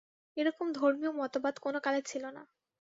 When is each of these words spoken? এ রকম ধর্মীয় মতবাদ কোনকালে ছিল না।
এ 0.37 0.41
রকম 0.47 0.67
ধর্মীয় 0.73 1.11
মতবাদ 1.19 1.55
কোনকালে 1.63 2.01
ছিল 2.03 2.23
না। 2.29 2.43